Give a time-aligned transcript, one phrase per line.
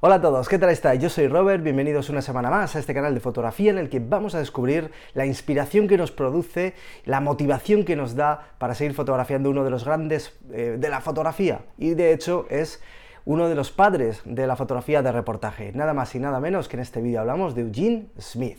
[0.00, 1.00] Hola a todos, ¿qué tal estáis?
[1.00, 4.00] Yo soy Robert, bienvenidos una semana más a este canal de fotografía en el que
[4.00, 6.74] vamos a descubrir la inspiración que nos produce,
[7.04, 11.00] la motivación que nos da para seguir fotografiando uno de los grandes eh, de la
[11.00, 12.80] fotografía y de hecho es
[13.24, 16.76] uno de los padres de la fotografía de reportaje, nada más y nada menos que
[16.76, 18.58] en este vídeo hablamos de Eugene Smith.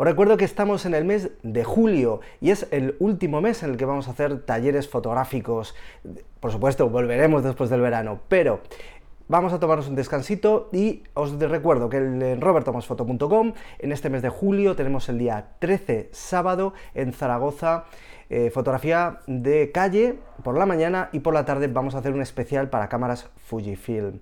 [0.00, 3.70] Os recuerdo que estamos en el mes de julio y es el último mes en
[3.70, 5.74] el que vamos a hacer talleres fotográficos.
[6.38, 8.60] Por supuesto, volveremos después del verano, pero
[9.30, 14.30] Vamos a tomarnos un descansito y os recuerdo que en robertomasfoto.com en este mes de
[14.30, 17.84] julio tenemos el día 13 sábado en Zaragoza
[18.30, 22.22] eh, fotografía de calle por la mañana y por la tarde vamos a hacer un
[22.22, 24.20] especial para cámaras Fujifilm.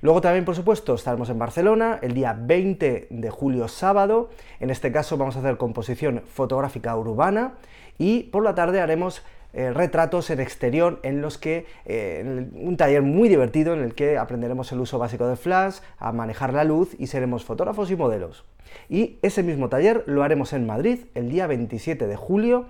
[0.00, 4.30] Luego también, por supuesto, estaremos en Barcelona el día 20 de julio sábado.
[4.58, 7.56] En este caso vamos a hacer composición fotográfica urbana
[7.98, 13.02] y por la tarde haremos eh, retratos en exterior en los que, eh, un taller
[13.02, 16.94] muy divertido en el que aprenderemos el uso básico de flash, a manejar la luz
[16.98, 18.44] y seremos fotógrafos y modelos.
[18.88, 22.66] Y ese mismo taller lo haremos en Madrid el día 27 de julio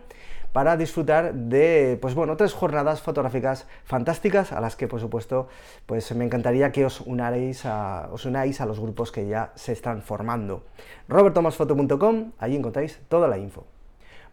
[0.56, 5.48] para disfrutar de, pues bueno, tres jornadas fotográficas fantásticas a las que, por supuesto,
[5.84, 10.00] pues me encantaría que os, unáis a, unáis a los grupos que ya se están
[10.00, 10.64] formando.
[11.08, 13.66] robertomasfoto.com, allí encontráis toda la info.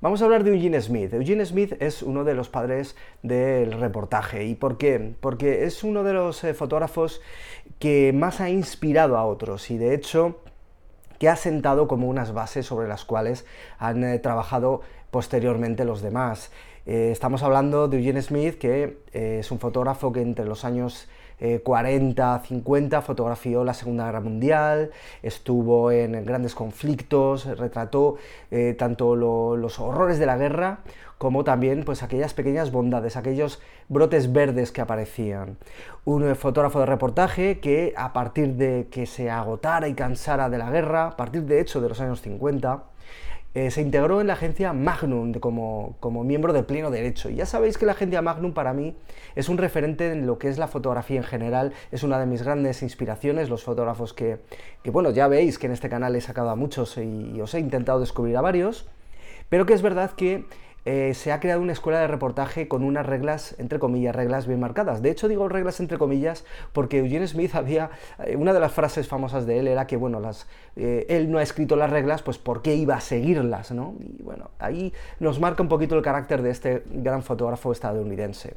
[0.04, 1.14] Vamos a hablar de Eugene Smith.
[1.14, 4.44] Eugene Smith es uno de los padres del reportaje.
[4.44, 5.16] ¿Y por qué?
[5.22, 7.22] Porque es uno de los eh, fotógrafos
[7.80, 10.42] que más ha inspirado a otros y de hecho
[11.20, 13.46] que ha sentado como unas bases sobre las cuales
[13.78, 16.52] han eh, trabajado posteriormente los demás.
[16.86, 21.08] Eh, estamos hablando de Eugene Smith, que es un fotógrafo que entre los años
[21.64, 28.18] 40, eh, 50, fotografió la Segunda Guerra Mundial, estuvo en grandes conflictos, retrató
[28.52, 30.80] eh, tanto los horrores de la guerra
[31.24, 35.58] como también pues, aquellas pequeñas bondades, aquellos brotes verdes que aparecían.
[36.04, 40.58] Un eh, fotógrafo de reportaje que a partir de que se agotara y cansara de
[40.58, 42.84] la guerra, a partir de hecho de los años 50,
[43.56, 47.30] eh, se integró en la agencia Magnum como, miembro de pleno derecho.
[47.30, 48.96] Y ya sabéis que la agencia Magnum para mí
[49.36, 52.42] es un referente en lo que es la fotografía en general, es una de mis
[52.42, 54.40] grandes inspiraciones, los fotógrafos que,
[54.86, 58.00] bueno, ya veis que en este canal he sacado a muchos y os he intentado
[58.00, 58.88] descubrir a varios,
[59.50, 60.46] pero que es verdad que
[60.86, 64.60] eh, se ha creado una escuela de reportaje con unas reglas, entre comillas, reglas bien
[64.60, 65.02] marcadas.
[65.02, 67.92] De hecho, digo reglas entre comillas porque Eugene Smith había,
[68.26, 71.38] eh, una de las frases famosas de él era que, bueno, las, eh, él no
[71.38, 73.72] ha escrito las reglas, pues ¿por qué iba a seguirlas?
[73.72, 73.96] ¿no?
[74.00, 78.56] Y bueno, ahí nos marca un poquito el carácter de este gran fotógrafo estadounidense.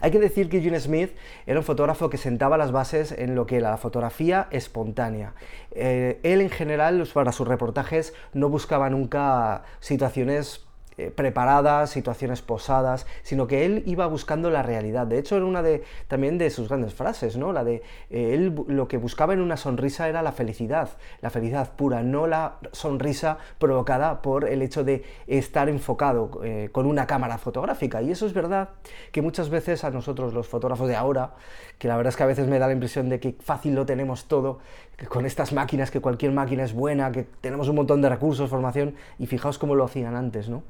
[0.00, 1.10] Hay que decir que Eugene Smith
[1.44, 5.34] era un fotógrafo que sentaba las bases en lo que era la fotografía espontánea.
[5.72, 10.67] él en general, para sus reportajes, no buscaba nunca situaciones
[10.98, 15.06] eh, preparadas, situaciones posadas, sino que él iba buscando la realidad.
[15.06, 17.52] De hecho, era una de también de sus grandes frases, ¿no?
[17.52, 20.88] La de eh, él lo que buscaba en una sonrisa era la felicidad,
[21.20, 26.84] la felicidad pura, no la sonrisa provocada por el hecho de estar enfocado eh, con
[26.84, 28.02] una cámara fotográfica.
[28.02, 28.70] Y eso es verdad
[29.12, 31.34] que muchas veces a nosotros los fotógrafos de ahora,
[31.78, 33.86] que la verdad es que a veces me da la impresión de que fácil lo
[33.86, 34.58] tenemos todo,
[34.96, 38.50] que con estas máquinas, que cualquier máquina es buena, que tenemos un montón de recursos,
[38.50, 40.64] formación, y fijaos cómo lo hacían antes, ¿no?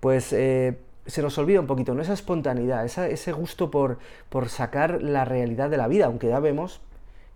[0.00, 2.02] Pues eh, se nos olvida un poquito, ¿no?
[2.02, 3.98] Esa espontaneidad, ese gusto por,
[4.28, 6.80] por sacar la realidad de la vida, aunque ya vemos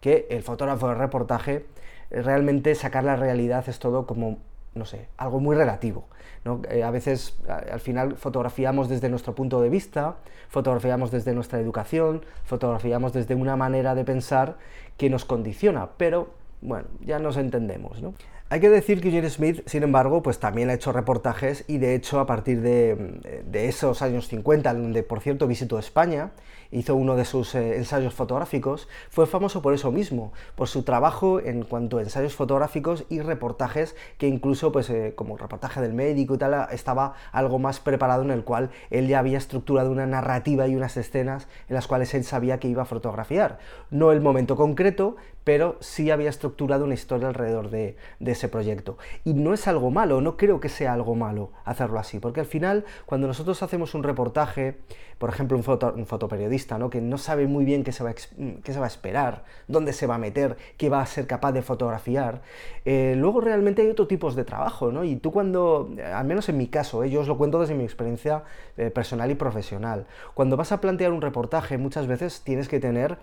[0.01, 1.67] que el fotógrafo de reportaje
[2.11, 4.39] eh, realmente sacar la realidad es todo como,
[4.75, 6.05] no sé, algo muy relativo.
[6.45, 6.61] ¿no?
[6.69, 10.17] Eh, a veces al final fotografiamos desde nuestro punto de vista,
[10.49, 14.57] fotografiamos desde nuestra educación, fotografiamos desde una manera de pensar
[14.99, 16.31] que nos condiciona, pero
[16.63, 18.01] bueno, ya nos entendemos.
[18.01, 18.15] ¿no?
[18.53, 21.95] Hay que decir que Jerry Smith, sin embargo, pues también ha hecho reportajes y de
[21.95, 26.33] hecho a partir de, esos años 50, donde por cierto visitó España,
[26.71, 31.41] hizo uno de sus eh, ensayos fotográficos, fue famoso por eso mismo, por su trabajo
[31.41, 36.35] en cuanto a ensayos fotográficos y reportajes que incluso pues eh, como reportaje del médico
[36.35, 40.69] y tal estaba algo más preparado en el cual él ya había estructurado una narrativa
[40.69, 43.59] y unas escenas en las cuales él sabía que iba a fotografiar.
[43.91, 48.97] No el momento concreto, pero sí había estructurado una historia alrededor de, ese proyecto.
[49.25, 52.47] Y no es algo malo, no creo que sea algo malo hacerlo así, porque al
[52.47, 54.79] final, cuando nosotros hacemos un reportaje,
[55.19, 56.91] por ejemplo, un, foto, un fotoperiodista, ¿no?
[56.91, 60.07] que no sabe muy bien qué se, va qué se va a esperar, dónde se
[60.07, 62.43] va a meter, qué va a ser capaz de fotografiar,
[62.85, 65.05] eh, luego realmente hay otro tipos de trabajo, ¿no?
[65.05, 67.11] Y tú cuando, al menos en mi caso, ¿eh?
[67.11, 68.45] yo os lo cuento desde mi experiencia
[68.77, 73.19] eh, personal y profesional, cuando vas a plantear un reportaje, muchas veces tienes que tener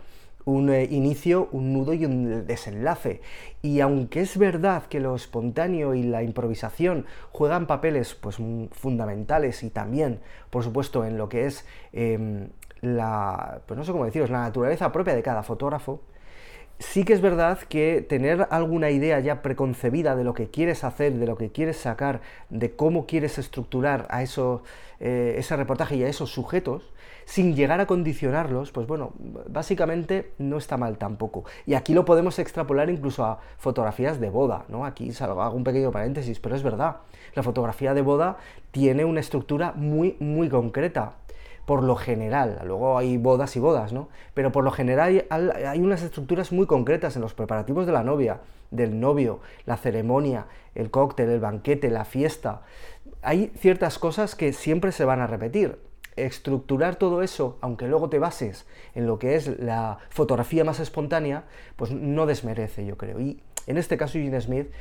[0.50, 3.22] un eh, inicio, un nudo y un desenlace.
[3.62, 8.38] Y aunque es verdad que lo espontáneo y la improvisación juegan papeles pues,
[8.72, 10.20] fundamentales y también,
[10.50, 12.50] por supuesto, en lo que es em,
[12.82, 16.02] la, pues no sé cómo deciros, la naturaleza propia de cada fotógrafo,
[16.80, 21.14] sí que es verdad que tener alguna idea ya preconcebida de lo que quieres hacer,
[21.14, 24.64] de lo que quieres sacar, de cómo quieres estructurar a eso,
[25.00, 26.92] eh, ese reportaje y a esos sujetos,
[27.26, 29.14] sin llegar a condicionarlos, pues bueno,
[29.48, 31.44] básicamente no está mal tampoco.
[31.68, 34.84] Y aquí lo podemos extrapolar incluso a fotografías de boda, ¿no?
[34.86, 36.98] Aquí hago un pequeño paréntesis, pero es verdad,
[37.36, 38.38] la fotografía de boda
[38.72, 41.18] tiene una estructura muy, muy concreta
[41.70, 44.10] por lo general, luego hay bodas y bodas, ¿no?
[44.34, 48.40] Pero por lo general hay, unas estructuras muy concretas en los preparativos de la novia,
[48.72, 52.64] del novio, la ceremonia, el cóctel, el banquete, la fiesta.
[53.22, 55.78] Hay ciertas cosas que siempre se van a repetir.
[56.16, 58.66] Estructurar todo eso, aunque luego te bases
[58.96, 61.44] en lo que es la fotografía más espontánea,
[61.76, 63.20] pues no desmerece, yo creo.
[63.20, 64.72] Y en este caso, Eugene Smith,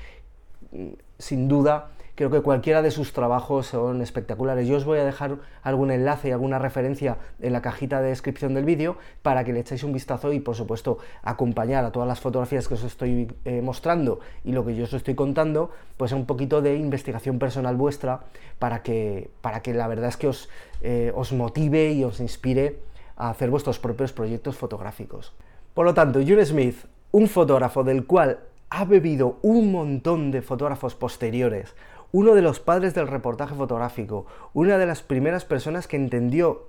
[0.73, 4.67] mm, sin duda, Creo que cualquiera de sus trabajos son espectaculares.
[4.67, 8.55] Yo os voy a dejar algún enlace y alguna referencia en la cajita de descripción
[8.55, 12.19] del vídeo para que le echéis un vistazo y, por supuesto, acompañar a todas las
[12.19, 16.26] fotografías que os estoy eh, mostrando y lo que yo os estoy contando, pues un
[16.26, 18.25] poquito de investigación personal vuestra
[18.59, 20.49] para que, para que la verdad es que os,
[20.81, 22.81] eh, os motive y os inspire
[23.17, 25.35] a hacer vuestros propios proyectos fotográficos.
[25.73, 30.94] Por lo tanto, June Smith, un fotógrafo del cual ha bebido un montón de fotógrafos
[30.94, 31.75] posteriores,
[32.12, 36.66] uno de los padres del reportaje fotográfico, una de las primeras personas que entendió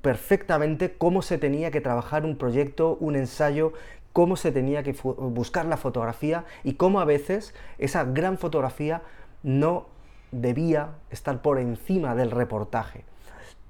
[0.00, 3.72] perfectamente cómo se tenía que trabajar un proyecto, un ensayo,
[4.12, 9.02] cómo se tenía que buscar la fotografía y cómo a veces esa gran fotografía
[9.42, 9.86] no
[10.30, 13.04] debía estar por encima del reportaje.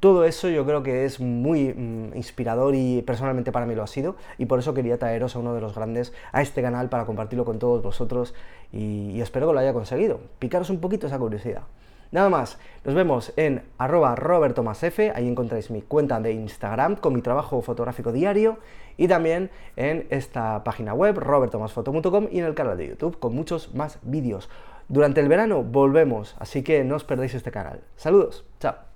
[0.03, 3.87] Todo eso yo creo que es muy mm, inspirador y personalmente para mí lo ha
[3.87, 7.05] sido y por eso quería traeros a uno de los grandes a este canal para
[7.05, 8.35] compartirlo con todos vosotros
[8.73, 10.19] y, espero que lo haya conseguido.
[10.41, 11.63] Picaros un poquito esa curiosidad.
[12.11, 17.23] Nada más, nos vemos en arroba robertomasf, ahí encontráis mi cuenta de Instagram con mi
[17.23, 18.59] trabajo fotográfico diario
[18.97, 23.73] y también en esta página web robertomasfoto.com y en el canal de YouTube con muchos
[23.73, 24.51] más vídeos.
[24.89, 27.83] Durante el verano volvemos, así que no os perdéis este canal.
[27.95, 28.92] Saludos, chao.